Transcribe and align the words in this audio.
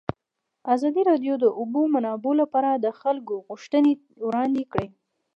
ازادي 0.73 1.01
راډیو 1.09 1.35
د 1.39 1.39
د 1.43 1.45
اوبو 1.59 1.81
منابع 1.93 2.31
لپاره 2.41 2.69
د 2.73 2.87
خلکو 3.01 3.33
غوښتنې 3.47 3.91
وړاندې 4.27 4.63
کړي. 4.71 4.89